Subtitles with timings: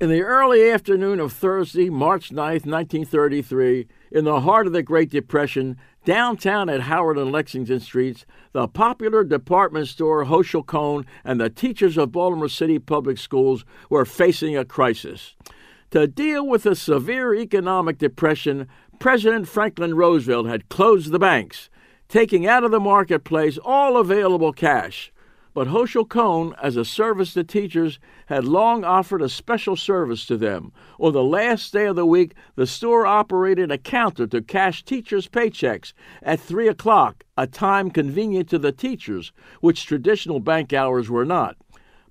[0.00, 5.10] In the early afternoon of Thursday, March 9, 1933, in the heart of the Great
[5.10, 11.50] Depression, downtown at Howard and Lexington Streets, the popular department store Hochschild Kohn and the
[11.50, 15.34] teachers of Baltimore City Public Schools were facing a crisis.
[15.90, 18.68] To deal with the severe economic depression,
[19.00, 21.70] President Franklin Roosevelt had closed the banks,
[22.08, 25.10] taking out of the marketplace all available cash
[25.58, 30.36] but Hochschild Kohn, as a service to teachers, had long offered a special service to
[30.36, 30.70] them.
[31.00, 35.26] On the last day of the week, the store operated a counter to cash teachers'
[35.26, 41.24] paychecks at 3 o'clock, a time convenient to the teachers, which traditional bank hours were
[41.24, 41.56] not.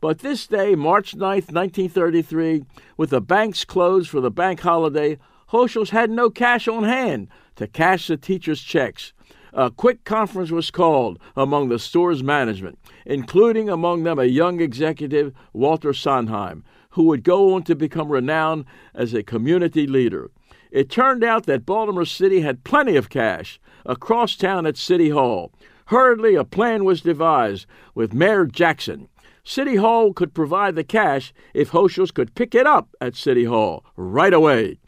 [0.00, 2.64] But this day, March 9, 1933,
[2.96, 5.18] with the banks closed for the bank holiday,
[5.50, 9.12] Hochschild's had no cash on hand to cash the teachers' checks.
[9.52, 15.32] A quick conference was called among the store's management, including among them a young executive,
[15.52, 18.64] Walter Sondheim, who would go on to become renowned
[18.94, 20.30] as a community leader.
[20.70, 25.52] It turned out that Baltimore City had plenty of cash across town at City Hall.
[25.86, 29.08] Hurriedly, a plan was devised with Mayor Jackson.
[29.44, 33.84] City Hall could provide the cash if Hochschild's could pick it up at City Hall
[33.96, 34.78] right away.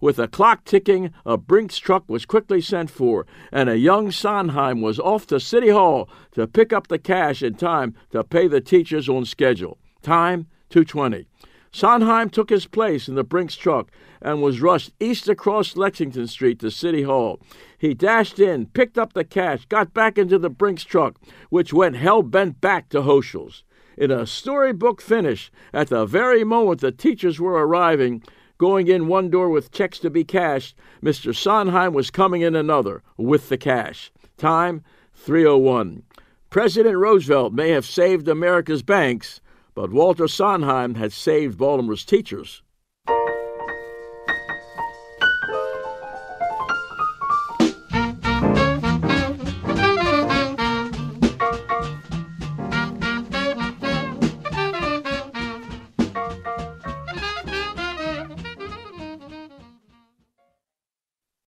[0.00, 4.80] With the clock ticking, a Brinks truck was quickly sent for, and a young Sondheim
[4.80, 8.60] was off to City Hall to pick up the cash in time to pay the
[8.60, 9.78] teachers on schedule.
[10.02, 11.26] Time 220.
[11.72, 13.90] Sondheim took his place in the Brinks truck
[14.22, 17.40] and was rushed east across Lexington Street to City Hall.
[17.76, 21.16] He dashed in, picked up the cash, got back into the Brinks truck,
[21.50, 23.64] which went hell bent back to Hochschild's.
[23.96, 28.22] In a storybook finish, at the very moment the teachers were arriving,
[28.58, 31.34] going in one door with checks to be cashed, Mr.
[31.34, 34.12] Sondheim was coming in another with the cash.
[34.36, 34.82] Time
[35.14, 36.02] 301.
[36.50, 39.40] President Roosevelt may have saved America's banks,
[39.74, 42.62] but Walter Sondheim had saved Baltimore's teachers.